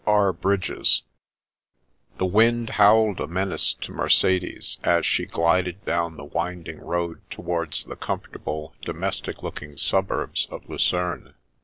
[0.17, 0.33] —R.
[0.33, 1.03] Bridges.
[2.17, 7.83] The wind howled a menace to Mercedes, as she glided down the winding road towards
[7.85, 11.35] the com fortable, domestic looking suburbs of Lucerne.